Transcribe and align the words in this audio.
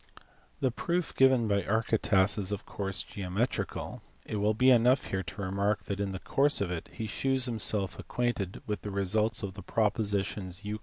The 0.61 0.71
proof 0.71 1.13
given 1.13 1.47
by 1.47 1.61
Archytas 1.61 2.39
is 2.39 2.51
of 2.51 2.65
course 2.65 3.03
geometrical*; 3.03 4.01
it 4.25 4.37
will 4.37 4.55
be 4.55 4.71
enough 4.71 5.05
here 5.05 5.21
to 5.21 5.41
remark 5.43 5.83
that 5.83 5.99
in 5.99 6.09
the 6.09 6.17
course 6.17 6.59
of 6.59 6.71
it 6.71 6.89
he 6.91 7.05
shews 7.05 7.45
himself 7.45 7.99
acquainted 7.99 8.63
with 8.65 8.81
the 8.81 8.89
results 8.89 9.43
of 9.43 9.53
the 9.53 9.61
propositions 9.61 10.63
Euc. 10.63 10.79